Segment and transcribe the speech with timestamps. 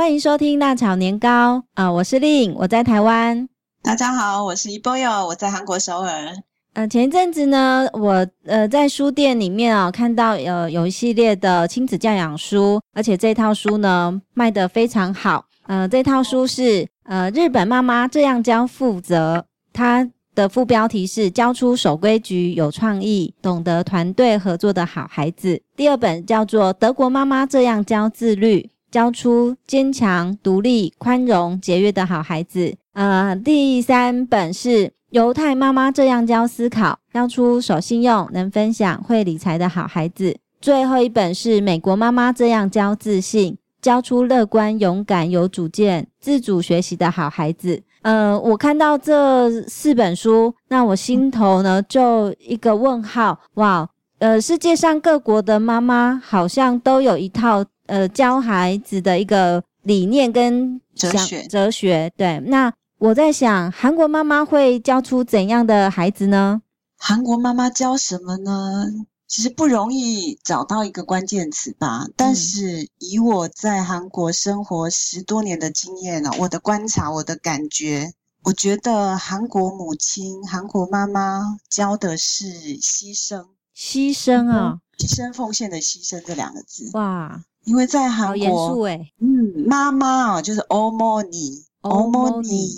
[0.00, 1.28] 欢迎收听《辣炒年糕》
[1.74, 3.46] 啊、呃，我是令，我在台湾。
[3.82, 6.34] 大家好，我是 Eboyo，我在韩国首尔。
[6.72, 15.44] 呃，前一阵子呢，我呃在书店里面啊、哦、看到呃有一系列的亲子教养书，而且这套书呢卖得非常好。
[15.66, 25.60] 呃，这套书是呃日本妈妈这样教负责，它的副标题是教出守规矩、有创意、懂得团队合作的好孩子。
[25.76, 32.74] 第二本叫做德国妈妈这样教自律，教出坚强、独立、宽容、节约的好孩子。
[32.92, 34.92] 呃，第三本是。
[35.10, 40.36] 犹太妈妈这样教思考，教出守信用、能分享、会理财的好孩子。
[40.60, 47.82] 最后一本是美国妈妈这样教自信，教出乐观、勇敢、有主见、自主学习的好孩子。
[48.02, 53.40] 呃，我看到这四本书，那我心头呢就一个问号。
[53.54, 53.88] 哇，
[54.20, 61.42] 呃，世界上各国的妈妈好像都有一套呃教孩子的一个理念跟哲学。
[61.48, 62.72] 哲学，对，那。
[63.00, 66.60] 我在想，韩国妈妈会教出怎样的孩子呢？
[66.98, 68.84] 韩国妈妈教什么呢？
[69.26, 72.06] 其实不容易找到一个关键词吧。
[72.14, 78.12] 但是以我在韩国生活十多年的经验呢，我的观察，我的感觉，
[78.42, 82.44] 我觉得韩国母亲、韩国妈妈教的是
[82.82, 83.46] 牺牲，
[83.80, 86.90] 牺牲啊、牺牲奉献的牺牲这两个字。
[86.92, 89.10] 哇，因为在韩国，好严肃哎。
[89.20, 91.64] 嗯，妈妈啊，就是 omoni。
[91.82, 92.68] o m o n i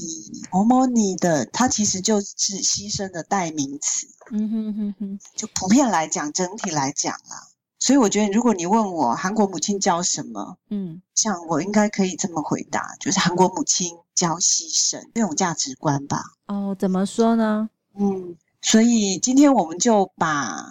[0.52, 4.06] o m o n i 的，它其实就是牺牲的代名词。
[4.30, 7.50] 嗯哼哼哼，就普遍来讲，整体来讲啦、啊。
[7.80, 16.22] 所以我觉得，如果你问我韩国母亲教什么，嗯，像我应该可以这么回答，就是韩国母亲教牺牲这种价值观吧。
[16.46, 17.70] 哦，怎么说呢？
[17.98, 20.70] 嗯，所以今天我们就把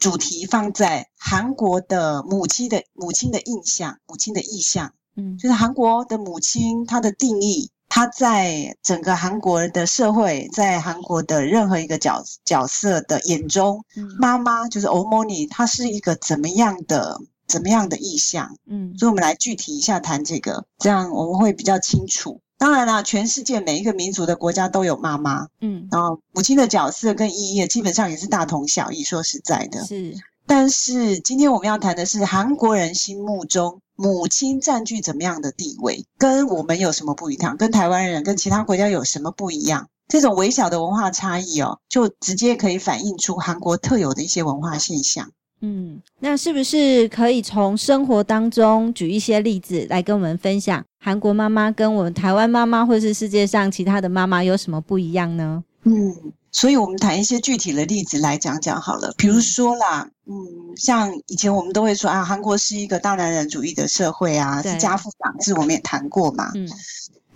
[0.00, 4.94] 主题放在韩国的母亲的母亲的印象，母亲的意象。
[5.14, 18.56] 嗯，就是韩国的母亲，她的定义，她在整个韩国的社会，在韩国的任何一个角角色的眼中，嗯，妈妈就是欧莫尼，她是一个怎么样的怎么样的意象？
[18.66, 22.40] 嗯，所以我们来具体一下谈这个，这样我们会比较清楚。
[22.60, 29.02] 当然啦，全世界每一个民族的国家都有妈妈，嗯，然后母亲的角色跟意义基本上也是大同小异。
[29.02, 30.14] 说实在的，是，
[30.46, 33.80] 但是今天我们要谈的是韩国人心目中。
[33.96, 37.58] 母亲占据怎么样的地位，跟我们有什么不一样？
[37.58, 39.88] 跟台湾人、跟其他国家有什么不一样？
[40.08, 45.32] 这种微小的文化差异哦，就直接可以反映出韩国特有的一些文化现象。
[45.60, 55.62] 嗯，那是不是可以从生活当中举一些例子来跟我们分享，韩国妈妈跟我们台湾妈妈，或是世界上其他的妈妈有什么不一样呢？
[55.84, 56.32] 嗯。
[56.52, 59.14] 所以，我们谈一些具体的例子来讲讲好了。
[59.16, 60.34] 比如说啦，嗯，
[60.74, 66.50] 像以前我们都会说啊，韩国是一个大男人主义的社会啊，是家父长制，我们也谈过嘛。
[66.56, 66.68] 嗯，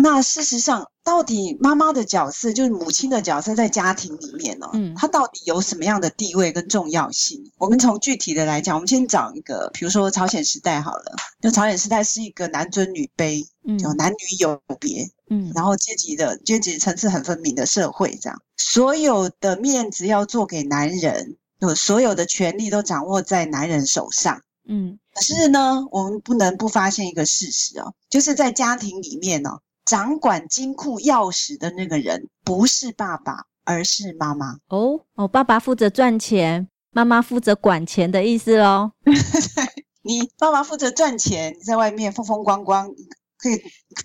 [0.04, 7.42] 那事实上，到底妈妈的角色，就是母亲的角色，在家庭里面呢，嗯，她到底有什么样的地位跟重要性？
[7.56, 15.08] 我们从具体的来讲，我们先找一个，比如说朝鲜时代好了，就朝鲜时代是一个男尊女卑，嗯，有男女有别。
[15.30, 24.42] 嗯，然后阶级的阶级层次很分明的社会，这样所有的面子要做给男人，有所有的权利都掌握在男人手上。
[24.68, 34.58] 嗯，可是呢，我们不能不发现一个事实哦，就是在家庭里面哦，掌管金库钥匙的那个人不是爸爸，而是妈妈。
[34.68, 38.92] 哦哦，爸爸负责赚钱，妈妈负责管钱的意思喽。
[40.02, 42.90] 你爸爸负责赚钱，你在外面风风光光。
[43.36, 43.56] 可以，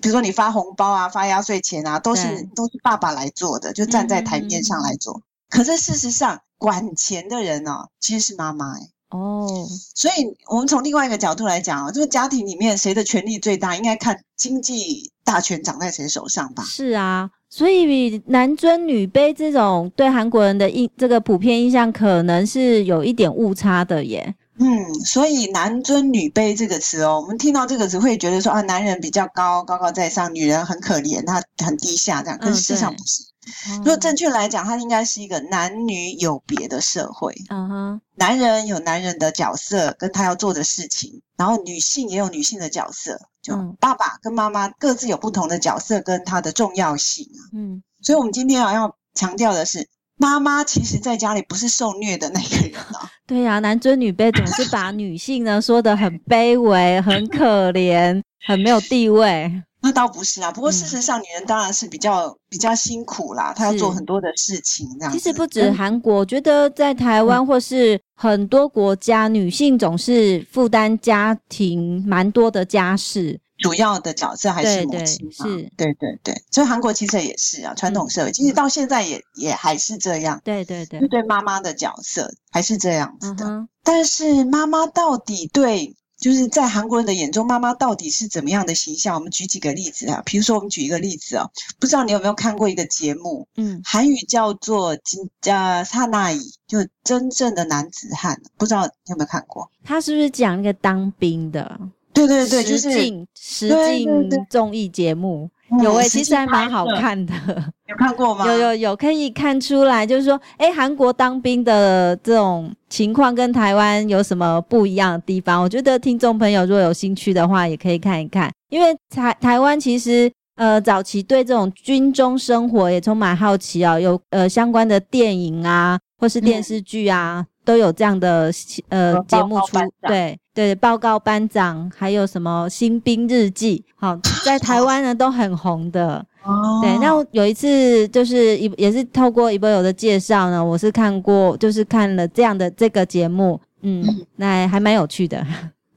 [0.02, 5.18] 比如说你发红包啊，发压岁钱啊，都是都是爸爸来做的，就站在台面上来做。
[5.18, 8.80] 嗯、可是事实上，管钱的人呢、哦，其实是妈妈哎。
[9.12, 9.48] 哦，
[9.96, 16.64] 所以我们从另外一个角度来讲啊，这个家庭里面谁的权力最大，应该看经济大权掌在谁手上吧？
[16.64, 24.34] 是啊，所以男尊女卑这种对韩国人的印这个普遍印象，可能是有一点误差的耶。
[24.58, 32.40] 嗯，所以“男尊女卑”这个词哦，我们听到这个词会觉得说啊，男人比较高，高高在上，女人很可怜，她很低下这样。
[32.40, 33.24] 可是事实上不是。
[33.70, 37.34] 嗯、如果正确来讲，它应该是一个男女有别的社会。
[37.50, 43.18] 嗯哼，男人有男人的角色跟他要做的事情，然后女性也有女性的角色，
[43.50, 47.28] 就爸爸跟妈妈各自有不同的角色跟他的重要性。
[47.54, 49.88] 嗯，所以我们今天啊要强调的是。
[50.22, 53.10] 妈妈其实在家里不是受虐的那个人啊。
[53.26, 59.64] 对呀、啊，男尊女卑总是把女性呢说得很卑微、很可怜、很没有地位。
[59.82, 64.88] 那倒不是啊，不过事实上，女人当然是比较、嗯、比较辛苦啦，她要做很多的事情。
[65.00, 73.40] 这样，其实不止韩国，我觉得在台湾或是很多国家，嗯、女性总是负担家庭蛮多的家事。
[73.60, 83.68] 主要的角色还是母亲，是，对对对，所以韩国其实也是啊，传统社会，其实到现在也也还是这样，对对对，对妈妈的角色还是这样子的。
[83.84, 89.16] 但是妈妈到底对，就是在韩国人的眼中，妈妈到底是怎么样的形象？
[89.16, 91.50] 我们举几个例子啊，比如说我们举一个例子哦，
[91.80, 96.38] 不知道你有没有看过一个节目，嗯，韩语叫做《金呃刹那伊》，
[96.68, 99.70] 就真正的男子汉，不知道你有没有看过？
[99.84, 101.80] 他是不是讲那个当兵的？
[102.12, 105.50] 对对对，就是实境实境综艺节目，
[105.84, 107.34] 有诶，其实还蛮好看的。
[107.88, 108.46] 有看过吗？
[108.48, 115.62] 有有有，可以看出来，就是说，诶，韩国当兵的这种情况跟台湾有什么不一样的地方？
[115.62, 127.40] 我觉得听众朋友如果有兴趣的话，也可以看一看，因为台台湾其实呃早期对这种军中生活也充满好奇啊，有呃相关的电影啊，或是电视剧啊。
[127.40, 128.52] 嗯都有这样的
[128.88, 129.78] 呃节目出，
[130.08, 134.14] 对对，报告班长，还有什么新兵日记，好，
[134.44, 136.18] 在台湾呢都很红的。
[136.44, 144.04] 哦，对，那有一次就是一也是透过一波友的介绍呢，我是看过，就是看了这样的这个节目，嗯，
[144.36, 145.48] 那还蛮有趣的。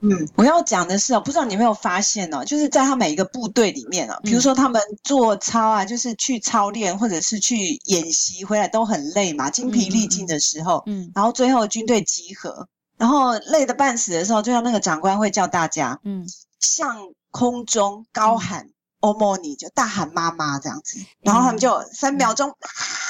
[0.01, 12.67] 嗯，我要讲的是哦，不知道你有没有发现哦，就是在他每一个部队里面哦，比如说他们做操啊，就是去操练或者是去演习回来都很累嘛，精疲力尽的时候，嗯，然后最后军队集合，
[13.03, 16.25] 然后累得半死的时候，就像那个长官会叫大家，嗯，
[16.61, 16.97] 向
[17.33, 18.69] 空中高喊。
[19.03, 22.49] 欧莫尼就大喊妈妈这样子，然后他们就三秒钟，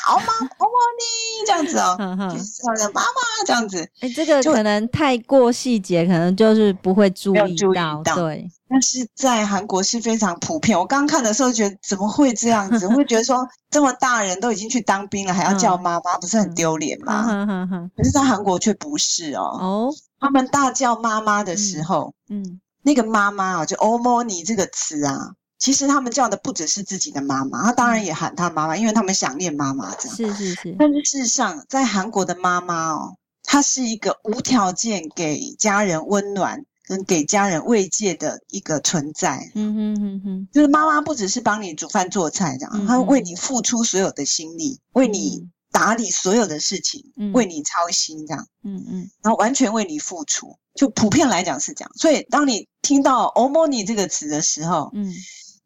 [0.04, 0.26] 好吗？
[0.58, 1.96] 欧莫尼这样子哦，
[2.32, 3.88] 就是他的妈妈这样子。
[4.00, 8.02] 哎，这个可能太过细节，可能就是不会注意到。
[8.14, 10.78] 对，但是在韩国是非常普遍。
[10.78, 12.86] 我刚看的时候觉得怎么会这样子？
[12.88, 17.90] 我会觉得说 这么大人都已经去当兵了，还要叫妈妈，不是很丢脸吗？
[17.96, 19.58] 可是在韩国却不是哦。
[19.60, 25.34] 哦，他们大叫妈妈的时候，嗯，那个妈妈啊，就欧莫尼这个词啊。
[25.62, 30.16] 其实他们叫的不只是自己的妈妈，他当然也喊他妈妈，因为他们想念妈妈这样。
[30.16, 30.76] 是是是。
[30.76, 33.14] 但是事实上，在韩国的妈妈哦，
[33.44, 39.52] 她是一个无条件给家人温暖跟给家人慰藉的一个存在。
[39.54, 40.48] 嗯哼嗯哼。
[40.52, 47.04] 就是妈妈不只是帮你煮饭做菜这样，她会为你付出所有的心力，为你打理所有的事情，
[47.34, 48.48] 为你操心这样。
[48.64, 49.10] 嗯嗯。
[49.22, 51.92] 然后完全为你付出，就普遍来讲是这样。
[51.94, 55.14] 所以当你听到“欧莫尼”这个词的时候，嗯。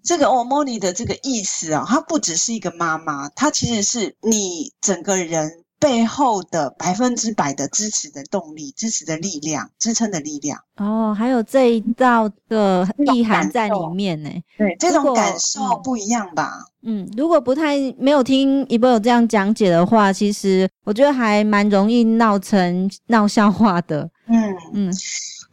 [0.07, 5.51] 这个欧莫尼的这个意思啊，它不只是一个妈妈，它其实是你整个人
[5.81, 10.59] 背后的百分之百的支持的动力、支持的力量、支撑的力量。
[10.77, 14.31] 哦，还有这一道的意涵在里面呢。
[14.57, 16.53] 对，这种感受不一样吧？
[16.85, 24.09] 嗯，如果不太没有听一波有这样讲解的话，其实我觉得还蛮容易闹成闹笑话的。
[24.29, 24.95] 嗯嗯，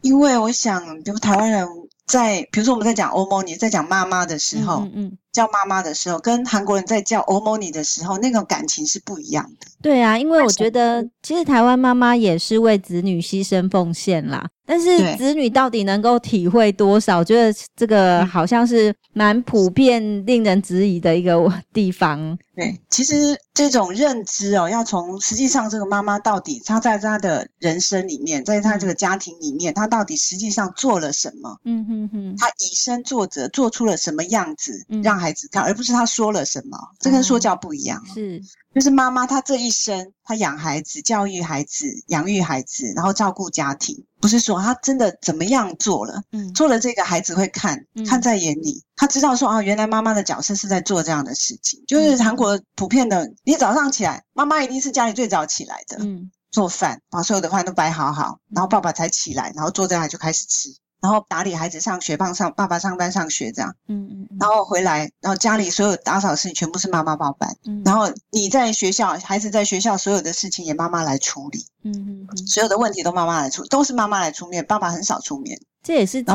[0.02, 1.66] 因为我想，比如台湾人。
[2.06, 4.88] 在比如说我们在讲欧盟，你，在讲妈妈的时候，
[5.34, 9.66] 叫妈妈的时候，跟韩国人在叫欧摩尼的时候，那种感情是不一样的。
[9.82, 14.48] 对啊，因为我觉得其实台湾妈妈也是为子女牺牲奉献啦。
[14.66, 17.18] 但是子女到底能够体会多少？
[17.18, 22.38] 我觉得这个好像是蛮普遍、令人质疑的一个地方。
[22.56, 31.58] 对，其实这种认知哦，要从实际上这个妈妈到底她在她的人生里面，在她这个家庭里面，她到底实际上做了什么？
[31.64, 36.78] 嗯哼哼，她以身作则，做出了什么样子让孩子看，而不是他说了什么。
[37.00, 38.04] 这跟说教不一样。
[38.12, 38.42] 是。
[38.74, 51.84] 就是妈妈，她这一生，她养孩子、教育孩子、养育孩子，然后照顾家庭，不是说她真的怎么样做了，嗯，做了这个孩子会看，看在眼里，她知道说啊，原来妈妈的角色是在做这样的事情。
[51.86, 60.70] 就是韩国普遍的，你早上起来，妈妈一定是家里最早起来的，嗯，做饭，把所有的饭都摆好好，然后爸爸才起来，然后坐在那就开始吃。
[61.04, 75.60] 然后打理孩子上学，帮上爸爸上班上学这样，嗯嗯，然后回来，然后家里所有打扫的事情全部是妈妈包办，嗯，然后你在学校，孩子在学校所有的事情也妈妈来处理，嗯嗯，所有的问题都妈妈来处理，都是妈妈来出面，爸爸很少出面。
[75.82, 76.32] 这也是指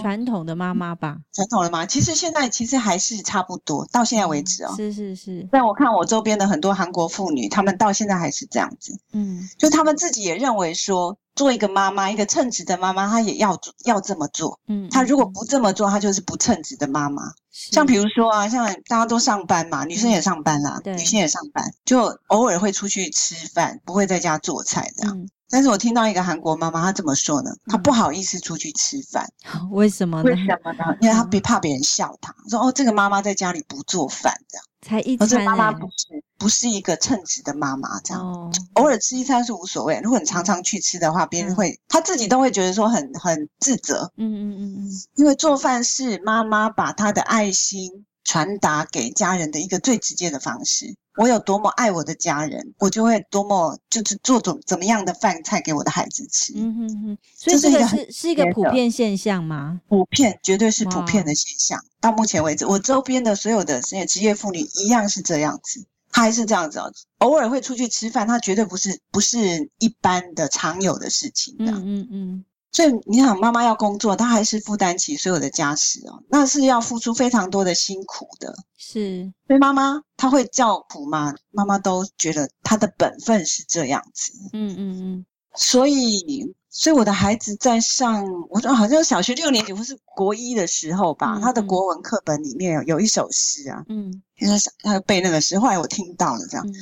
[0.00, 1.18] 传统的妈妈吧？
[1.34, 4.72] 传统的妈妈，其实现在其实还是差不多，到现在为止哦。
[4.74, 5.46] 是是是。
[5.52, 8.98] 但我看我周边的很多韩国妇女，她们到现在还是这样子。
[9.12, 14.58] 嗯，就她们自己也认为说，做一个妈妈，一个称职的妈妈，她也要要这么做。
[14.66, 17.22] 嗯，她如果不这么做，她就是不称职的妈妈。
[17.52, 25.28] 像比如说啊，像大家都上班嘛，女生也上班啦，女性也上班，就偶尔会出去吃饭，不会在家做菜这样。
[25.48, 27.50] 但是我听到一个韩国妈妈，她怎么说呢？
[27.66, 29.26] 她不好意思出去吃饭，
[29.70, 30.24] 为什么呢？
[30.24, 30.96] 为什么呢？
[31.00, 34.64] 因为她别怕别人笑她，说哦，这个妈妈在家里不做饭这样。
[34.82, 40.00] 才一餐，妈妈不是，不是一个称职的妈妈，这样、哦、偶尔吃一餐是无所谓。
[40.02, 44.12] 如果你常常去吃的话，别人会、嗯、他自己都会觉得说很很自责。
[44.16, 50.94] 嗯嗯嗯嗯，因为做饭是妈妈把她的爱心传达给家人的一个最直接的方式。
[51.16, 56.52] 我有多么爱我的家人，我就会多么就是做怎怎么样的饭菜给我的孩子吃。
[56.54, 59.80] 嗯哼哼，所以这个是是一个普遍现象吗？
[59.88, 61.82] 普遍，绝对是普遍的现象。
[62.02, 65.86] 到目前为止，我周边的所有的这些职业妇女一样是这样子。
[66.16, 71.70] 他还是这样子哦，偶尔会出去吃饭，他绝对不是不是一般的常有的事情的。
[71.72, 72.44] 嗯嗯嗯。
[72.72, 78.54] 所以你想，妈妈要工作，她还是负担起所有的家事哦，那是要付出非常多的辛苦的。
[78.78, 81.34] 是，所以妈妈她会叫苦吗？
[81.50, 84.32] 妈妈都觉得她的本分是这样子。
[84.54, 85.26] 嗯嗯嗯。
[85.54, 93.84] 所以，所以我的孩子在上，我说好像小学六年级或是国一的时候吧，他的国文课本里面有有一首诗啊。
[93.88, 94.22] 嗯。
[94.38, 96.66] 因为他背那个诗，后来我听到了这样。
[96.66, 96.74] 嗯、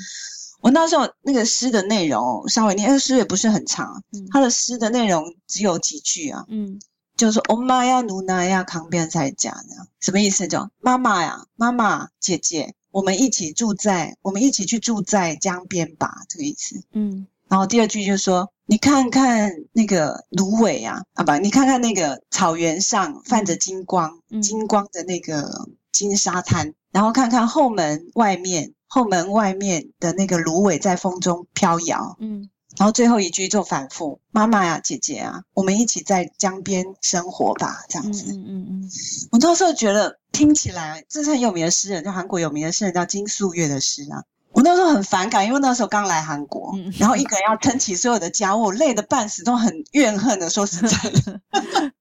[0.61, 6.45] 我那时候那个诗的内容稍微念，因为诗也不是很长，嗯、他的诗的内容只有几句啊。
[6.49, 6.81] 嗯，
[7.17, 10.49] 就是说“欧妈呀，努娜呀，扛边在讲”这样，什么意思？
[10.49, 16.83] 就妈妈呀，妈妈姐姐，我们一起住在，我们一起去住在江边吧，这个意思。
[16.93, 26.75] 嗯，然后第二句就是说，你看看那个芦苇啊，啊不，你看看那个草原上泛着金光，嗯、金光的那个金沙滩。
[26.91, 32.17] 然后看看后门外面，后门外面的那个芦苇在风中飘摇。
[32.19, 38.33] 嗯，然后最后一句就反复：“妈妈呀，姐姐啊，我们一起在江边生活吧。”这样子。
[38.33, 38.91] 嗯嗯嗯。
[39.31, 44.25] 我那时候觉得听起来，这是很有名的诗人，就韩国有名的诗人叫金素月的诗啊。
[44.55, 50.49] 我那时候很反感，因为那时候刚来韩国，然后一个人要撑起所有的家务，累得半死，都很怨恨的。
[50.49, 51.41] 说实在的。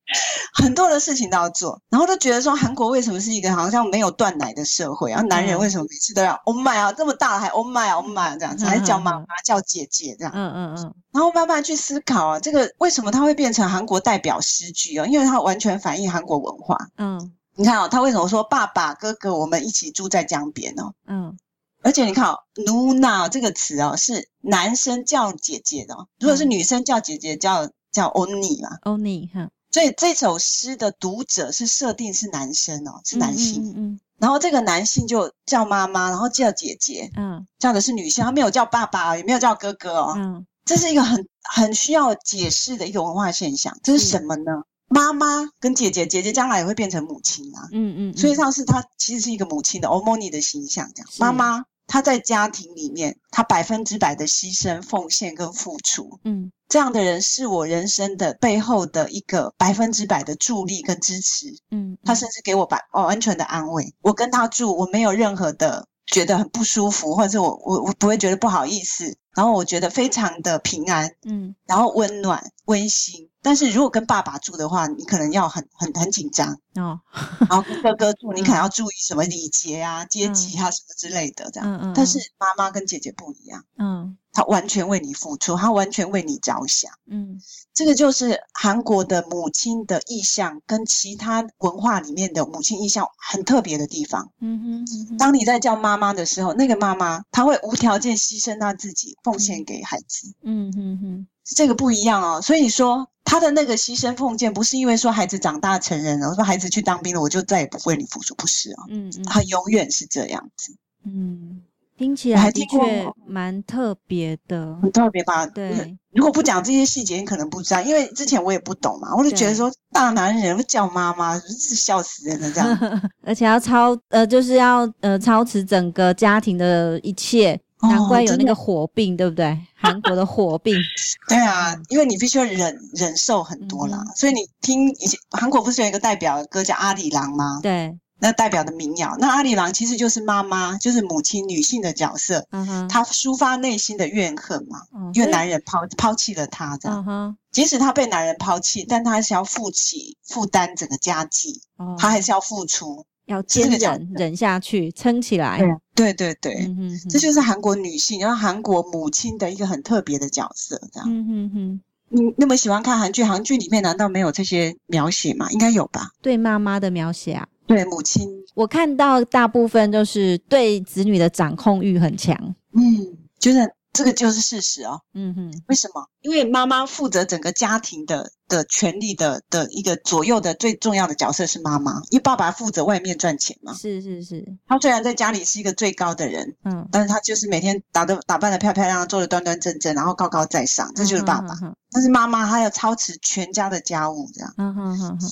[0.53, 5.09] 很多的事情都要做，然后都觉得说韩国为什么是一个好像没有断奶的社会？
[5.09, 10.31] 然后男人为什么每次都要 Oh my 啊，这么大了还 Oh my 啊 Oh my 这样子，还是叫妈妈叫姐姐这样？
[10.35, 10.93] 嗯嗯嗯。
[11.11, 15.07] 然后慢慢去思考啊，这个为什么它会变成韩国代表诗句啊？
[15.07, 16.77] 因为它完全反映韩国文化。
[16.97, 20.93] 嗯，你看哦，他为什么说爸爸哥哥我们一起住在江边哦？
[21.07, 21.35] 嗯，
[21.83, 29.49] 而且你看哦，Nuna 这个词哦是男生叫姐姐的，如果是女生叫姐姐叫叫 Oni 嘛，Oni 哈。
[29.69, 33.63] 所以这首诗的读者是设定是男生哦，是男性。
[33.63, 40.13] 嗯，嗯，嗯，然后这个男性就叫妈妈，然后叫姐姐，嗯，叫的是女性，他没有叫爸爸，也没有叫哥哥哦。
[40.15, 43.75] 嗯，这是一个很很需要解释的一个文化现象。
[43.81, 44.51] 这是什么呢？
[44.57, 47.67] 是妈妈跟姐姐，姐姐将来也会变成母亲啊。
[47.71, 51.09] 嗯嗯，嗯，所以上是她其实是一个母亲的欧莫尼的形象，这样。
[51.17, 56.19] 妈妈她在家庭里面，他百分之百的牺牲、奉献跟付出。
[56.23, 56.51] 嗯。
[56.69, 63.93] 这样的人是我人生的背后的一个百分之百的助力跟支持，嗯，他甚至给我百哦完全的安慰。
[64.01, 73.29] 我跟他住，我没有任何的觉得很不舒服，或者我我我不会觉得不好意思，然后我觉得非常的平安，嗯，然后温暖温馨。
[73.43, 76.99] 但是如果跟爸爸住的话，你可能要很很很紧张哦。
[77.47, 81.69] 然后跟哥哥住，你可能要注意什么礼节啊、阶级啊什么之类的，这样。
[81.69, 81.93] 嗯嗯。
[81.93, 87.39] 但是妈妈跟姐姐不一样，嗯，她完全为你付出，他完全为你着想，嗯，
[87.73, 94.31] 这个就是韩国的母亲的意象，跟其他文化里面的母亲意象很特别的地方。
[94.41, 95.17] 嗯哼，嗯哼。
[95.17, 100.33] 当你在叫妈妈的时候，那个妈妈她会无条件牺牲她自己，奉献给孩子。
[100.41, 101.27] 嗯哼哼。
[101.55, 110.73] 这个不一样哦，所以说他的那个牺牲奉献，不是因为说孩子长大成人了，我说孩子去当兵了，我就再也不为你付出，不是哦，嗯嗯，他永远是这样子，
[111.05, 111.61] 嗯，
[111.97, 115.45] 听起来的确蛮特别的，很特别吧？
[115.47, 127.59] 对，如果不讲这些细节，你可能不知道，因为之前我也不懂嘛，我就觉得说大男人会叫妈妈，是笑死人了这样， 而且要操呃，就是要呃操持整个家庭的一切。
[127.85, 129.59] 难怪有那个火病，对不对？
[129.75, 130.73] 韩国的火病。
[131.27, 137.59] 对啊，因为你必须要忍忍受很多啦，嗯、所以你听以前韩国不是有一个代表的歌叫阿里郎吗？
[137.61, 137.93] 对，
[138.23, 142.47] 那代表的民谣，那阿里郎其实就是妈妈，就是母亲女性的角色。
[142.51, 147.03] 嗯哼，她抒发内心的怨恨嘛，嗯、因为男人抛抛弃了她，这样。
[147.05, 153.05] 嗯，即使她被男人抛弃，但她还是要负起负担整个家计，嗯、她还是要付出。
[153.25, 155.59] 要坚忍忍下去，撑起来。
[155.93, 160.81] 对对对，嗯、哼哼这就是韩国女性，然后韩国母亲的一个很特别的角色。
[160.93, 161.81] 这样，嗯哼哼。
[162.09, 163.23] 你那么喜欢看韩剧？
[163.23, 165.49] 韩剧里面难道没有这些描写吗？
[165.51, 166.11] 应该有吧？
[166.21, 172.35] 对妈妈的描写啊，对母亲，我看到大部分就是对子女的掌控欲很强。
[172.73, 173.59] 嗯，就是
[173.91, 174.99] 这个就是事实哦。
[175.13, 176.05] 嗯哼，为什么？
[176.21, 183.73] 因为妈妈负责整个家庭的的权利的的一个左右的最重要的角色是妈妈，因为爸爸负责外面赚钱嘛。
[183.73, 191.53] 是是是，他虽然在家里是一个最高的人，嗯，但是他就是每天打的打扮的漂漂亮亮，做的端端正正，然后高高在上，这就是爸爸。
[191.53, 194.53] 嗯、哼哼，但是妈妈她要操持全家的家务，这样。
[194.57, 195.29] 嗯哼哼哼。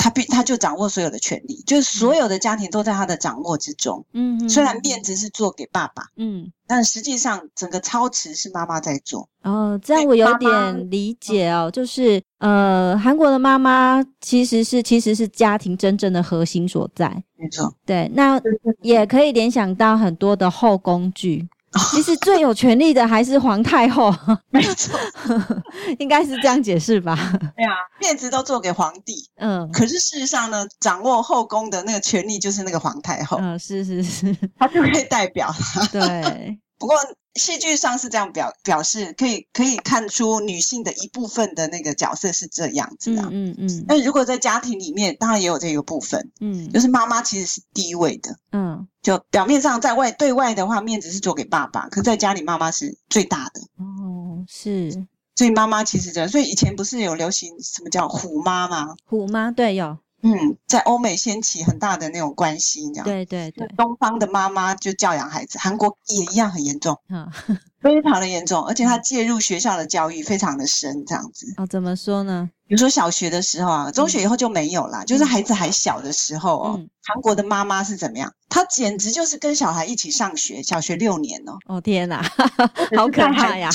[0.00, 4.02] 他必他就掌握所有的权利，就是所有的家庭都在他的掌握之中。
[4.14, 9.28] 嗯，虽然面子是做给爸爸，嗯，但实际上整个操持是妈妈在做。
[9.42, 17.22] 哦，这样我有点理解哦，就是呃，韩国的妈妈其实是其实是家庭真正的核心所在。
[17.36, 18.40] 没错，对，那
[18.80, 21.46] 也可以联想到很多的后宫剧。
[21.92, 24.12] 其实最有权力的还是皇太后，
[24.50, 24.98] 没错，
[26.00, 27.14] 应该是这样解释吧？
[27.56, 35.54] 对啊，面子都做给皇帝，嗯，可是事实上呢，掌握后宫的那个权力就是那个皇太后，嗯，是是是，他就可以代表，
[35.92, 36.96] 对，不过。
[37.36, 43.84] 戏剧上是这样表表示，可以可以看出女性的一部分的那个角色是这样子的，嗯嗯。
[43.86, 54.90] 那、嗯、如果在家庭里面，当然也有这个部分，嗯，就是妈妈其实是第一位的，嗯，就表面上在外对外的话，面子是做给爸爸，可在家里妈妈是最大的，哦，是，
[55.36, 58.96] 所以妈妈其实这样，所以以前不是有流行什么叫虎妈吗？
[59.06, 59.96] 虎妈对，有。
[60.22, 63.10] 嗯，在欧美掀起很大的那种关系，你知道吗？
[63.10, 67.26] 对对对，东方的妈妈就教养孩子，韩国也一样很严重，嗯，
[67.80, 71.46] 非常的严重，而且他介入学校的教育非常的深，这样子。
[71.56, 72.50] 哦，怎么说呢？
[72.66, 78.32] 比如说小学的时候啊，中学以后就没有啦，嗯、就是孩子还小的时候哦，嗯、韩国的妈妈是怎么样？
[78.48, 81.58] 她简直就是跟小孩一起上学，小学六年哦。
[81.66, 82.22] 哦天哪，
[82.96, 83.68] 好可怕呀！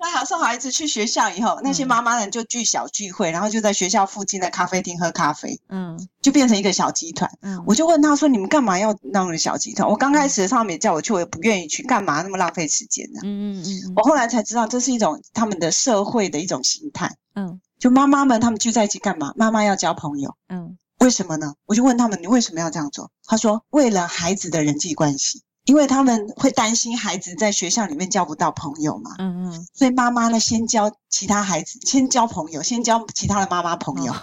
[0.00, 7.28] 那好，送孩子去学校以后，那些妈妈呢就聚小聚会，嗯、然后就在学校附近的咖啡厅喝咖啡，嗯，就变成一个小集团。
[7.42, 13.20] 嗯，我就问他说：“你们干嘛要弄个小集团？”我刚开始他们也叫我去，我也不愿意去，干嘛那么浪费时间呢？
[13.24, 13.92] 嗯嗯嗯。
[13.96, 17.16] 我后来才知道，这是一种他们的社会的一种形态。
[17.34, 19.32] 嗯，就妈妈们他们聚在一起干嘛？
[19.34, 20.36] 妈妈要交朋友。
[20.48, 21.54] 嗯，为什么呢？
[21.66, 34.14] 我就问他们：“你为什么要这样做？”他说：“为了孩子的人际关系。”因为他们会担心孩子在学校里面交不到朋友嘛，嗯嗯，所以妈妈呢先交其他孩子，先交朋友，先交其他的妈妈朋友。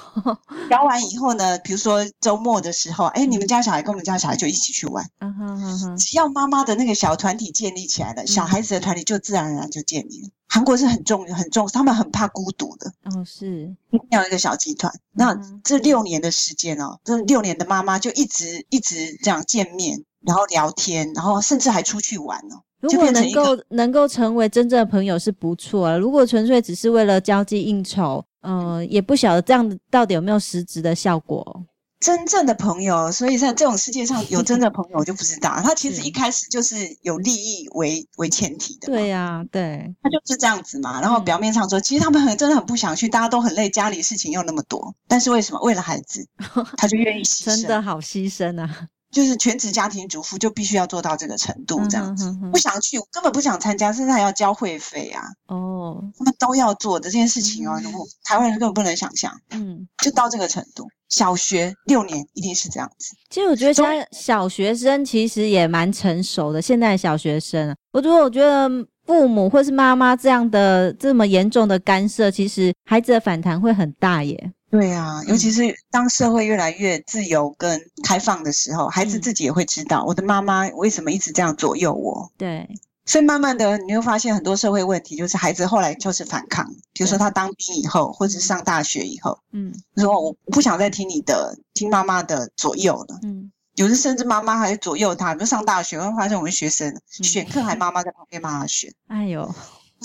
[0.71, 5.07] 交完以后呢，比如说周末的时候，哎，你们家小孩跟我们家小孩就一起去玩。
[5.19, 5.97] 嗯哼哼哼。
[5.97, 10.29] 只要妈妈的那个小团体建立起来了，小孩子的团体就自然而然就建立了。
[10.47, 12.91] 韩国是很重很重，他们很怕孤独的。
[13.03, 14.91] 嗯，是一定要一个小集团。
[15.11, 20.03] 那这六年的时间哦，这六年的妈妈就一直一直这样见面。
[20.25, 22.61] 然后聊天，然后甚至还出去玩哦。
[22.81, 25.97] 如果能够能够成为真正的朋友是不错啊。
[25.97, 31.63] 如果纯粹只是为了交际应酬，嗯、呃，也不晓得这样到底有没有实质的效果。
[32.01, 35.59] 真正的朋友，所以在这种世界上有真正的朋友，我就不知道。
[35.63, 38.87] 他其实一开始就是有利益为为前提的。
[38.87, 41.01] 对呀、啊，对，他就是这样子嘛。
[41.01, 44.93] 然后表面上说，其实他们很真的很不想去，大家都很累，家里事情又那么多。
[45.07, 45.59] 但是为什么？
[45.61, 46.27] 为了孩子，
[46.77, 47.45] 他就愿意牺牲。
[47.45, 48.87] 真的好牺牲啊！
[49.15, 55.23] 就是全职家庭主妇就必须要做到这个程度，这样子不想去，我根本不想参加，甚至还要交会费啊！
[55.47, 57.79] 哦，他们都要做的这件事情哦，
[58.25, 59.31] 台湾人根本不能想象。
[59.51, 63.15] 嗯，就到这个程度，小学六年一定是这样子。
[63.29, 68.69] 其实我觉得现在小学生其实也蛮成熟的，现在的小学生，我觉得我觉得
[69.05, 74.51] 父母或是妈妈这样的这么严重的干涉，其实孩子的反弹会很大耶。
[74.75, 82.29] 对啊，尤其是当社会越来越自由跟开放的时候，孩子自己也会知道，我的妈妈为什么一直这样左右我。
[82.37, 82.67] 对，
[83.05, 93.19] 所以慢慢的你会发现很多社会问题，就是孩子后来就是反抗，比如说他当兵以后，或者是上大学以后，嗯，说我不想再听你的，听妈妈的左右了。
[93.23, 98.91] 嗯，有的甚至妈妈还左右他，比如上大学，会发现我们学生选课还妈妈在旁边帮他选。
[99.07, 99.55] 哎呦。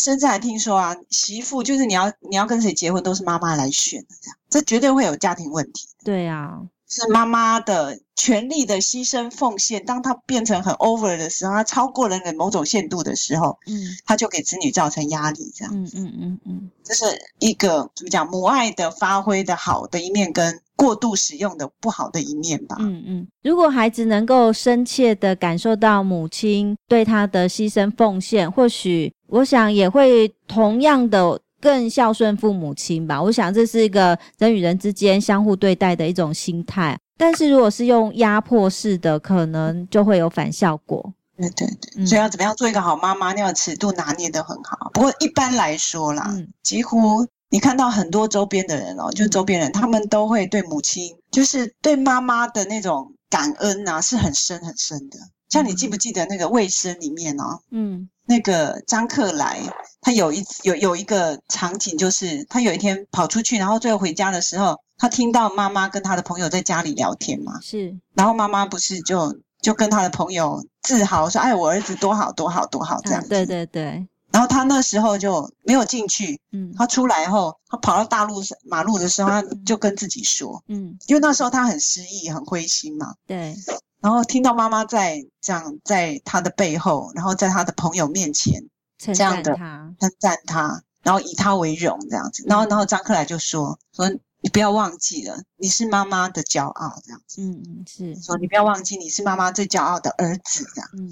[0.00, 5.86] 甚至还听说啊，媳妇就是你要你要跟谁结婚都是妈妈来选的，这样这绝对会有家庭问题。
[6.02, 15.72] 对呀，是妈妈的权力的牺牲奉献，当她变成很 over 的时候，她超过了那某种限度的时候，嗯，她就给子女造成压力，这样。
[15.74, 17.04] 嗯嗯嗯嗯，这是
[17.38, 20.60] 一个怎么讲母爱的发挥的好的一面跟。
[20.80, 22.74] 过度使用的不好的一面吧。
[22.80, 33.20] 嗯嗯，如果孩子能够深切的感受到母亲对他的牺牲奉献，或许我想也会同样的更孝顺父母亲吧。
[33.22, 36.98] 我想这是一个人与人之间相互对待的一种心态。
[37.16, 41.12] 但是如果是用压迫式的，可能就会有反效果。
[41.36, 44.90] 对对对，所以要怎么样做一个好妈妈，那个尺度拿捏得很好。
[44.92, 47.26] 不过一般来说啦，嗯、几乎。
[47.52, 55.18] 你看到很多周边的人哦，就周边人，他们都会对母亲，就是对妈妈的那种感恩呐、啊，是很深很深的。
[55.48, 59.58] 像你记不记得那个卫生里面哦，嗯，那个张克莱，
[60.00, 74.06] 他有一有有一个场景，就是他有一天跑出去，然后最后回家的时候，他听到妈妈跟他的朋友在家里聊天嘛，是，然后妈妈不是就就跟他的朋友自豪说：“哎，我儿子多好多好多好这样子。”对对对。
[74.32, 83.54] 然后他那时候就没有进去，嗯，他出来后，他跑到大路上马路的时候，他就跟自己说，嗯，因为那时候他很失意，很灰心嘛，对。
[84.00, 88.62] 然后听到妈妈在这样在他的背后，然后在他的朋友面前
[89.00, 94.10] 这样的称赞他，然后以他为荣这样子，然后然后张克莱就说说。
[94.42, 97.42] 你不要忘记了，你是妈妈的骄傲，这样子。
[97.42, 100.90] 嗯嗯，是说你不要忘记，你是妈妈最骄傲的儿子，这样。
[100.94, 101.10] 嗯，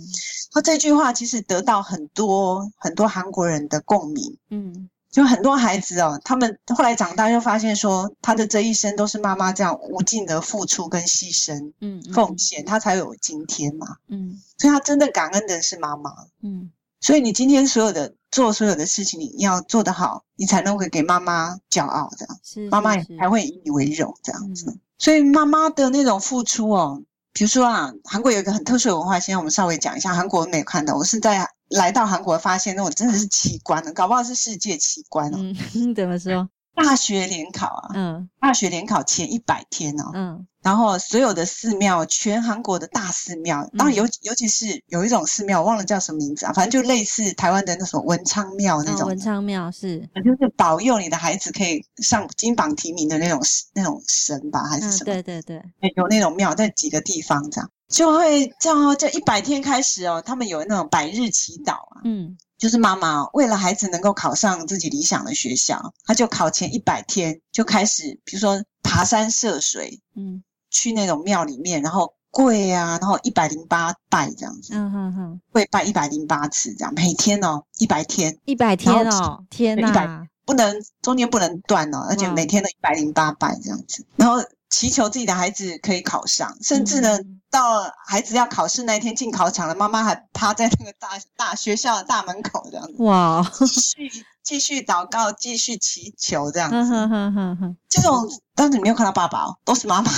[0.51, 4.39] 他这句话其实得到很多很多韩国人的共鸣。
[4.49, 13.99] 嗯，就很多孩子哦，他们后来长大就发现说，他的这一生都是妈妈这样无尽的付出跟牺牲，嗯，奉献，他才有今天嘛。
[14.07, 16.11] 嗯，所以他真的感恩的是妈妈。
[16.41, 16.71] 嗯。
[17.01, 24.71] 所以你今天所有的做所有的事情，你要做得好，你才能会给妈妈骄傲，这样，是妈妈也才会以你为荣，这样子。
[24.71, 30.15] 嗯、所以妈妈的那种付出哦，比如说啊，韩国有一个很特殊的文化，现在我们稍微讲一下。
[30.15, 35.39] 韩国我没有看到，我是在来到韩国发现，那种真的是奇观了，搞不好是世界奇观哦。
[35.39, 36.49] 嗯， 怎么说？
[36.75, 53.41] 大学联考啊，嗯，大学联考前一百天哦，嗯，然后所有的寺庙，全韩国的大寺庙，当然尤尤其是有一种寺庙，我忘了叫什么名字啊，反正就类似台湾的那种文昌庙那种，文昌庙是，就是保佑你的孩子可以上金榜题名的那种
[53.73, 55.05] 那种神吧，还是什么？
[55.07, 55.63] 对对对，
[55.97, 62.37] 有那种庙在几个地方这样，就会这样，这一百天开始哦，他们有那种百日祈祷啊，嗯。
[62.59, 84.43] 就是妈妈为了孩子能够考上自己理想的学校，她就考前一百天就开始，比如说爬山涉水，嗯，去那种庙里面，然后跪啊，然后一百零八拜这样子，嗯哼哼，跪拜一百零八次这样，每天哦，一百天，一百天哦，天哪，一百不能中间不能断哦，而且每天都一百零八拜这样子，然后。
[84.71, 87.19] 祈求自己的孩子可以考上，甚至呢，
[87.51, 96.77] 到孩子要考试那一天进考场了，妈妈还趴在那个大大学校的大门口这样子，哇，继续继续祷告，继续祈求这样子。
[96.77, 100.11] 嗯嗯嗯嗯，这种当时你没有看到爸爸哦，都是妈妈，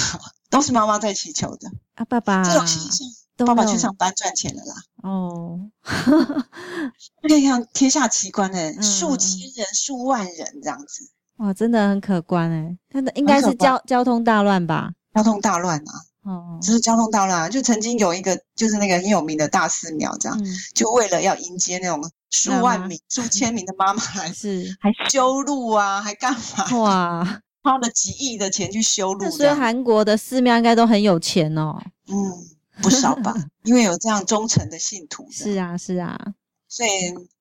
[0.50, 2.04] 都是妈妈在祈求的啊。
[2.04, 4.74] 爸爸，这种形象，爸爸去上班赚钱了啦。
[5.02, 5.58] 哦，
[7.22, 11.10] 有点像天下奇观的，数千人、数万人这样子。
[11.36, 14.90] 哇，真的很可观诶，他的应该是交交通大乱吧？
[15.14, 24.02] 交通大乱啊，哦，就是交通大乱啊，就曾经有一个就是那个很有名的大寺庙，这样，嗯、就为了要迎接那种数万名、数千名的妈妈，
[24.34, 26.78] 是还修路啊，还干嘛？
[26.78, 31.78] 哇，花了几亿的钱去修路，所以韩国的寺庙应该都很有钱哦。
[32.08, 32.14] 嗯，
[32.82, 35.28] 不少吧， 因为有这样忠诚的信徒。
[35.30, 36.18] 是啊，是啊。
[36.68, 36.88] 所以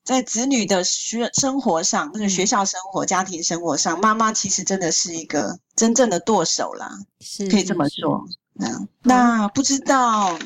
[0.04, 6.90] 在子女的学生活上，那个学校生活、家庭生活上，妈妈其实真的是一个真正的舵手啦，
[7.22, 8.26] 是可以这么说。
[8.60, 10.38] 嗯那不知道。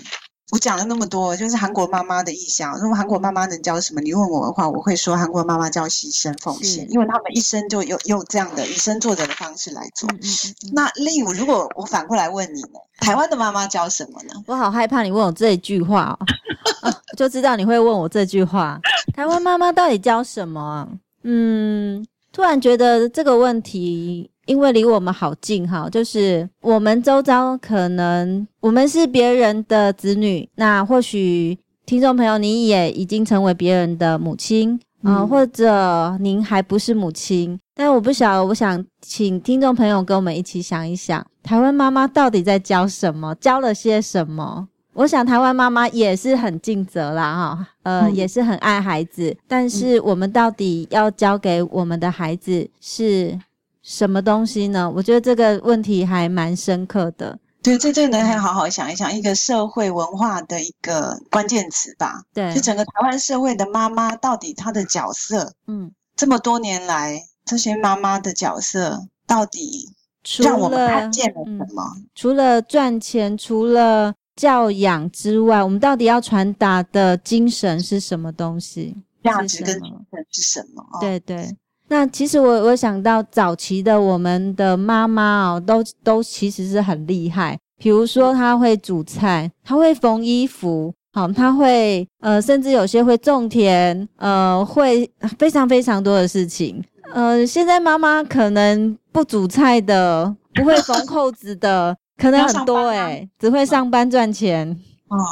[0.53, 2.79] 我讲了那么多，就是韩国妈妈的意向。
[2.79, 3.99] 如果韩国妈妈能教什么？
[4.01, 10.07] 你问我的话，我会说韩国妈妈教牺牲奉献，因为他们一生就用用这样的以身作则的方式来做。
[10.11, 10.29] 嗯嗯
[10.67, 12.79] 嗯，那例如，如果我反过来问你呢？
[12.99, 14.43] 台湾的妈妈教什么呢？
[14.45, 16.25] 我好害怕你问我这一句话哦，
[16.87, 18.79] 啊、就知道你会问我这句话。
[19.15, 20.87] 台湾妈妈到底教什么？
[21.23, 24.29] 嗯，突然觉得这个问题。
[24.45, 44.67] 因为离我们好近哈，就是我们周遭可能我们是别人的子女，那或许听众朋友你也已经成为别人的母亲啊，呃，或者您还不是母亲，但我不晓得，我想请听众朋友跟我们一起想一想，台湾妈妈到底在教什么，教了些什么？
[44.93, 53.37] 我想台湾妈妈也是很尽责啦哈，呃，嗯，也是很爱孩子，但是我们到底要教给我们的孩子是
[53.83, 54.89] 什么东西呢？
[54.89, 57.37] 我觉得这个问题还蛮深刻的。
[57.61, 62.21] 对，这这个呢，还好好想一想，一个社会文化的一个关键词吧。
[62.33, 69.93] 对，就整个台湾社会的妈妈到底她的角色，嗯，这么多年来，这些妈妈的角色到底
[70.39, 71.83] 让我们看见了什么？
[72.15, 78.97] 除了赚钱，除了教养之外，我们到底要传达的精神是什么东西？
[79.23, 80.83] 价值跟精神是什么？
[80.91, 81.55] 哦、对对。
[81.93, 87.55] 那其实我我想到早期的我们的妈妈哦，都都其实是很厉害。
[87.77, 96.83] 比如说，她会煮菜，她会缝衣服，好，她会呃，甚至有些会种田，呃，会非常非常多的事情。
[97.13, 104.75] 呃，现在妈妈可能不煮菜的，不会缝扣子的，可能很多 哎、欸、只会上班赚钱。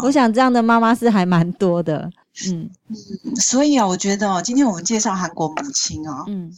[0.04, 2.08] 我想这样的妈妈是还蛮多的。
[2.48, 2.70] 嗯。
[2.90, 6.52] 嗯，所以啊，我觉得哦，今天我们介绍韩国母亲哦，嗯。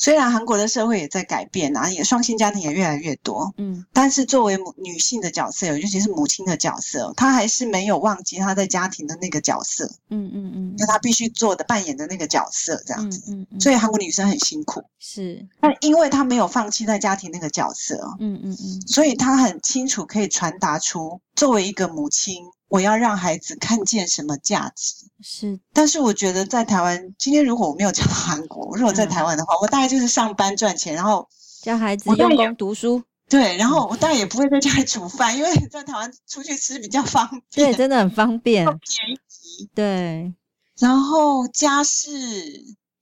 [0.00, 22.44] 虽然韩国的社会也在改变啊，也双性家庭也越来越多，嗯，但是作为母女性的角色，尤其是母亲的角色，她还是没有忘记她在家庭的那个角色，嗯嗯嗯，就她必须做的扮演的那个角色这样子，嗯嗯，所以韩国女生很辛苦，是，但因为她没有放弃在家庭那个角色，嗯嗯嗯，所以她很清楚可以传达出作为一个母亲。
[22.68, 25.06] 我要让孩子看见什么价值。
[25.20, 31.28] 是，但是我觉得在台湾，今天如果我没有讲韩国，如果在台湾的话，嗯、我大概就是上班赚钱，然后
[31.62, 40.32] 教孩子用功读书，对，然后我当然也不会在家里煮饭，因为在台湾出去吃比较方 便，对，真的很方便，便宜，对。
[40.78, 42.06] 然后家事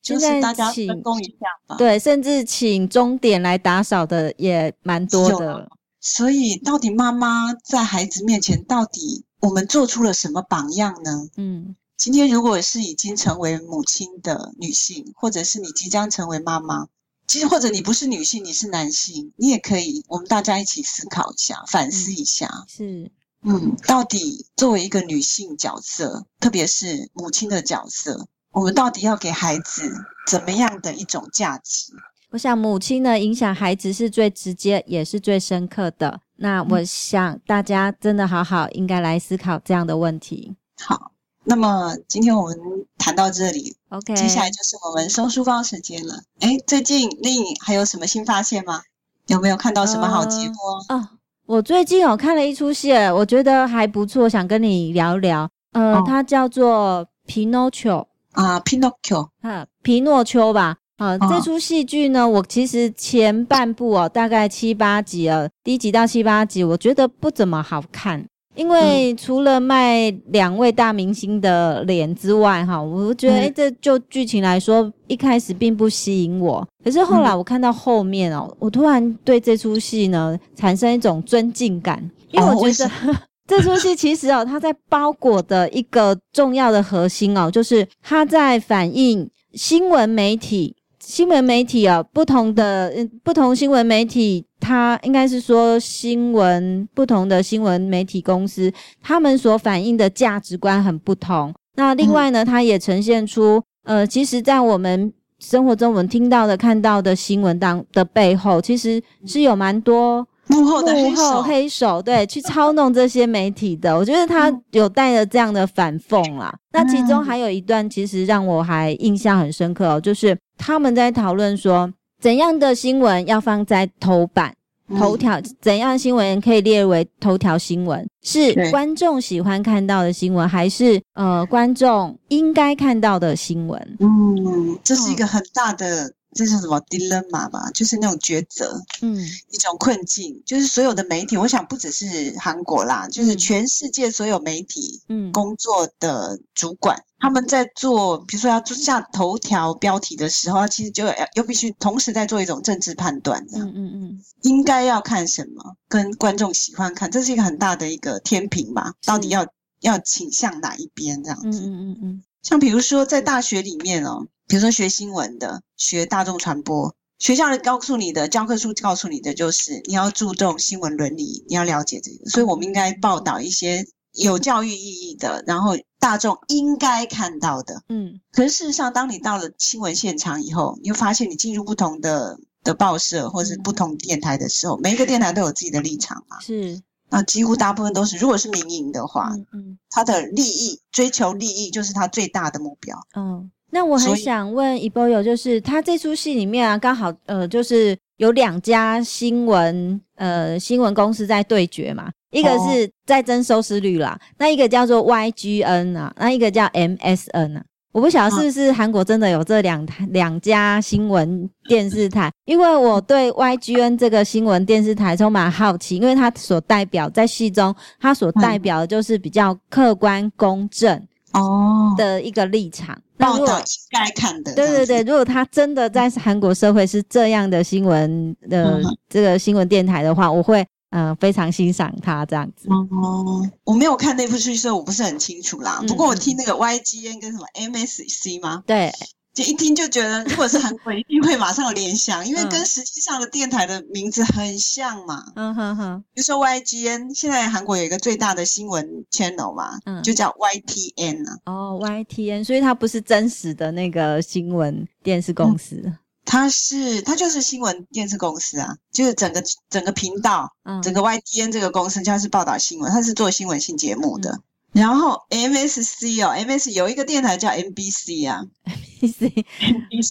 [0.00, 5.68] 就是大家分工一下吧，对，甚至请钟点来打扫的也蛮多的，
[6.00, 9.25] 所以到底妈妈在孩子面前到底？
[9.40, 11.28] 我们做出了什么榜样呢？
[11.36, 16.88] 嗯，今天如果是已经成为母亲的女性，或者是你即将成为妈妈，
[17.26, 22.48] 其实或者你不是女性，你是男性，你也可以，我们大家一起思考一下，反思一下。
[22.48, 29.92] 嗯、是，嗯，到底作为一个女性角色，特别是母亲的角色，我们到底要给孩子
[30.26, 31.92] 怎么样的一种价值？
[32.30, 36.20] 我想，母亲呢，影响孩子是最直接，也是最深刻的。
[36.36, 40.54] 那我想大家真的好好应该来思考这样的问题。
[40.78, 41.12] 好，
[41.44, 42.56] 那么今天我们
[42.98, 46.14] 谈到这里，OK，接下来就是我们收书包时间了。
[46.40, 48.82] 哎，最近丽颖还有什么新发现吗？
[49.28, 50.54] 有没有看到什么好节目？
[50.88, 51.08] 呃、哦，
[51.46, 55.48] 我最近有看了一出戏，我觉得还不错，想跟你聊聊。
[55.72, 57.90] 呃，哦、它叫做《皮诺丘》
[58.32, 59.16] 啊，《皮诺丘》
[59.48, 60.76] 啊，皮诺丘吧。
[60.96, 76.66] 啊，哦、这出戏剧呢，我其实前半部哦，大概七八集啊，第一集到七八集，我觉得不怎么好看，因为除了卖两位大明星的脸之外，哈，我觉得诶这就剧情来说，一开始并不吸引我。
[76.82, 83.14] 可是后来我看到后面哦，我突然对这出戏呢产生一种尊敬感，因为我觉得、哦、
[83.46, 90.74] 这出戏其实哦，它在包裹的一个重要的核心哦，就是它在反映新闻媒体。
[91.06, 92.92] 新闻媒体啊，不同的
[93.22, 101.54] 不同新闻媒体，它应该是说新闻不同的新闻媒体公司，他们所反映的价值观很不同。
[101.76, 110.26] 那另外呢，它也呈现出，呃，其实，在我们生活中，我们听到的、看到的新闻当的背后，其实是有蛮多。
[110.48, 116.52] 幕后的黑手，幕后黑手，对，去操弄这些媒体的，我觉得他有带着这样的反讽啦。
[116.72, 124.54] 那其中还有一段，其实让我还印象很深刻哦，就是他们在讨论说，怎样的新闻要放在头版、
[124.98, 133.96] 头条，怎样新闻可以列为头条新闻，是观众喜欢看到的新闻，还是呃观众应该看到的新闻？
[134.00, 136.12] 嗯，这是一个很大的。
[136.34, 137.70] 这是什么 dilemma 吧？
[137.72, 139.16] 就是那种抉择，嗯，
[139.50, 140.42] 一种困境。
[140.44, 158.92] 就是所有的媒体，我想不只是韩国啦，就是全世界所有媒体，嗯，工作的主管，嗯、他们在做，比如说要做下头条标题的时候，他其实就要又必须同时在做一种政治判断，这样，嗯嗯嗯，应该要看什么，跟观众喜欢看，这是一个很大的一个天平吧？
[159.04, 159.46] 到底要
[159.80, 161.22] 要倾向哪一边？
[161.22, 162.22] 这样子，嗯嗯嗯嗯。
[162.42, 164.26] 像比如说在大学里面哦。
[164.48, 173.84] 比如说学新闻的，学大众传播，学校里告诉你的教科书告诉你的就是你要注重新闻伦理，你要了解这个，所以我们应该报道一些
[174.16, 177.82] 有教育意义的，然后大众应该看到的。
[177.88, 186.40] 嗯，可是事实上，当你到了新闻现场以后，你会发现你进入不同的的报社或是不同电台的时候，每一个电台都有自己的立场嘛。
[186.40, 192.98] 是，那几乎大部分都是，如果是民营的话，嗯，嗯，他的利益追求利益就是他最大的目标。
[193.16, 193.50] 嗯。
[193.68, 207.62] 那我很想问一波友，就是他这出戏里面啊，刚好呃，就是有两家新闻呃新闻公司在对决嘛，一个是在增收视率啦，哦、那一个叫做 YGN 啊，那一个叫 MSN 啊，
[207.92, 221.00] 我不晓得是不是韩国真的有这两台两家新闻电视台， 因为我对 YGN 这个新闻电视台充满好奇，因为它所代表在戏中，它所代表的就是比较客观公正
[221.32, 221.94] 哦。
[221.96, 222.94] 的一个立场。
[222.94, 232.68] 哦报道应该看的，对对对，如果他真的在韩国社会是这样的新闻的这个新闻电台的话，我会嗯、呃、非常欣赏他这样子。
[232.70, 235.82] 哦，我没有看那部剧，所以我不是很清楚啦。
[235.86, 238.62] 不过我听那个 YGN 跟什么 MSC 吗？
[238.66, 238.90] 对
[239.34, 245.22] 就一听就觉得，如果是韩国，一定会马上有联想， 因为跟实际上的电台的名字很像嘛。
[245.34, 246.02] 嗯哼哼。
[246.14, 251.36] 比如说 YGN，现在韩国有一个最大的新闻 channel 嘛，嗯，就叫 YTN 啊。
[251.44, 255.82] 哦，YTN，所以它不是真实的那个新闻电视公司。
[255.84, 264.42] 嗯它是，它就是新闻电视公司啊，就是整个整个频道，嗯，整个 YTN 这个公司，它是报道新闻，它是做新闻性节目的。
[264.72, 268.44] 嗯、然后 MSC 哦，MS 有一个电台叫 MBC 啊，
[269.00, 269.44] MBC，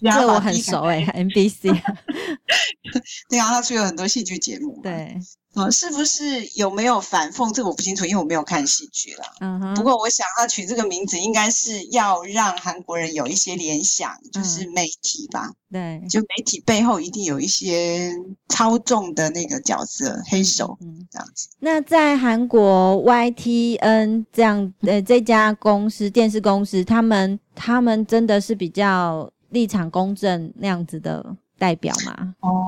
[0.01, 1.62] 这我很熟诶、欸、MBC，
[3.30, 5.19] 对啊，它出有很多戏剧节目，对。
[5.56, 7.52] 哦，是不是有没有反讽？
[7.54, 9.24] 这个我不清楚，因为我没有看戏剧了。
[9.39, 9.74] 嗯哼。
[9.74, 15.52] 不过我想他取这个名字，应该是要让韩国人有一些联想，就是媒体吧。
[15.72, 16.02] 对。
[16.10, 18.12] 就媒体背后一定有一些
[18.50, 20.78] 操纵的那个角色，黑手。
[20.82, 21.48] 嗯，这样子。
[21.60, 31.36] 那在韩国 YTN 这样呃这家公司电视公司，他们他们真的是比较立场公正那样子的。
[31.58, 32.36] 代表嘛？
[32.41, 32.65] 哦，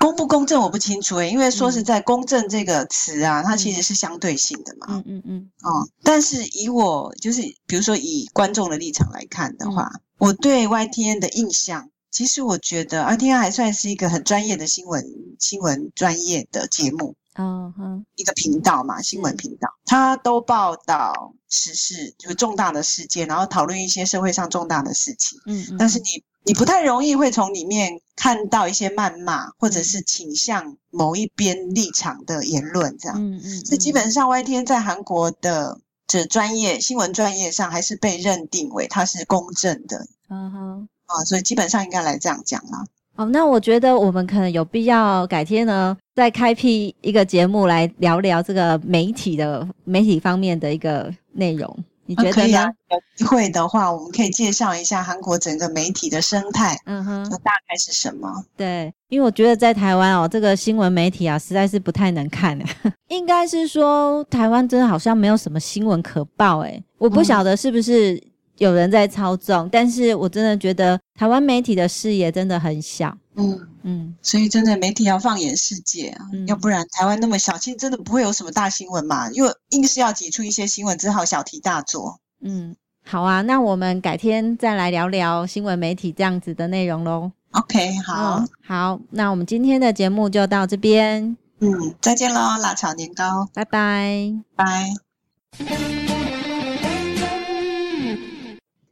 [0.00, 4.86] 公不公正我不清楚诶，因为说实在，“公正”这个词啊，它其实是相对性的嘛。
[4.90, 5.50] 嗯嗯嗯。
[5.62, 15.04] 哦，但是以我就是，比如说以观众的立场来看的话，嗯、我对 YTN 的印象，其实我觉得 YTN 还算是一个很专业的新闻
[15.38, 17.14] 新闻专业的节目。
[17.34, 25.38] 嗯哼，一个频道嘛，新闻频道，它都报道时事，就是重大的事件，然后讨论一些社会上重大的事情。
[25.46, 25.76] 嗯嗯。
[25.78, 26.22] 但是你。
[26.48, 33.18] 你不太容易会从里面看到一些谩骂，或者是倾向某一边立场的言论，这样。
[33.18, 33.66] 嗯嗯。
[33.66, 40.06] 所以、基本上 YTN 在韩国的这专业新闻专业上，还是被认定为它是公正的。
[40.30, 40.88] 嗯哼。
[41.04, 42.82] 啊，所以基本上应该来这样讲啦。
[43.16, 51.84] 哦，那我觉得我们可能有必要改天呢，再开辟一个节目来聊聊这个媒体的媒体方面的一个内容。
[52.08, 52.72] 你觉得、呢、啊？
[52.88, 58.42] 有机会的话，我们可以介绍一下韩国整个媒体的生态，嗯哼，大概是什么？
[58.56, 62.58] 对，因为我觉得在台湾哦，这个新闻媒体啊，实在是不太能看。
[63.08, 68.18] 应该是说，台湾真的好像没有什么新闻可报，诶，我不晓得是不是
[68.56, 73.14] 有人在操纵，嗯、但是我真的觉得台湾媒体的视野真的很小。
[73.36, 82.20] 嗯嗯，所以真的媒体要放眼世界啊，嗯、要不然台湾那么小，其实真的不会有什么大新闻嘛，因为硬是要挤出一些新闻，只好小题大做。
[82.40, 87.32] 嗯，好啊，那我们改天再来聊聊新闻媒体这样子的内容喽。
[87.52, 91.36] OK，好，嗯、好，那我们今天的节目就到这边。
[91.60, 96.07] 嗯，再见喽，辣炒年糕，拜拜，拜。